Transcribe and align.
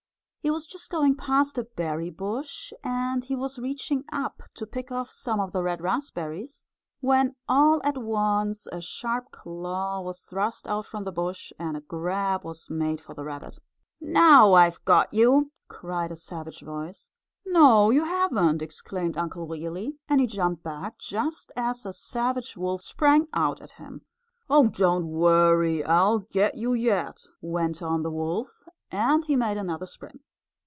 He 0.43 0.49
was 0.49 0.65
just 0.65 0.89
going 0.89 1.17
past 1.17 1.59
a 1.59 1.65
berry 1.65 2.09
bush, 2.09 2.73
and 2.83 3.23
he 3.23 3.35
was 3.35 3.59
reaching 3.59 4.03
up 4.11 4.41
to 4.55 4.65
pick 4.65 4.91
off 4.91 5.07
some 5.07 5.39
of 5.39 5.51
the 5.51 5.61
red 5.61 5.81
raspberries, 5.81 6.65
when 6.99 7.35
all 7.47 7.79
at 7.83 7.95
once 7.95 8.65
a 8.71 8.81
sharp 8.81 9.29
claw 9.29 10.01
was 10.01 10.21
thrust 10.23 10.67
out 10.67 10.87
from 10.87 11.03
the 11.03 11.11
bush 11.11 11.53
and 11.59 11.77
a 11.77 11.81
grab 11.81 12.43
was 12.43 12.71
made 12.71 12.99
for 12.99 13.13
the 13.13 13.23
rabbit. 13.23 13.59
"Now, 14.01 14.53
I've 14.55 14.83
got 14.83 15.13
you!" 15.13 15.51
cried 15.67 16.09
a 16.11 16.15
savage 16.15 16.61
voice. 16.63 17.11
"No, 17.45 17.91
you 17.91 18.03
haven't!" 18.05 18.63
exclaimed 18.63 19.19
Uncle 19.19 19.45
Wiggily, 19.47 19.99
and 20.09 20.19
he 20.19 20.25
jumped 20.25 20.63
back 20.63 20.97
just 20.97 21.51
as 21.55 21.85
a 21.85 21.93
savage 21.93 22.57
wolf 22.57 22.81
sprang 22.81 23.27
out 23.31 23.61
at 23.61 23.73
him. 23.73 24.01
"Oh, 24.49 24.69
don't 24.69 25.07
worry, 25.07 25.83
I'll 25.83 26.17
get 26.17 26.57
you 26.57 26.73
yet!" 26.73 27.21
went 27.41 27.83
on 27.83 28.01
the 28.01 28.09
wolf 28.11 28.63
and 28.91 29.23
he 29.23 29.35
made 29.35 29.57
another 29.57 29.85
spring. 29.85 30.19